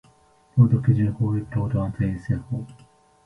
[0.55, 2.65] 労働基準法及び労働安全衛生法